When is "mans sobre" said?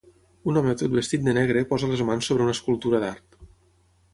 2.09-2.47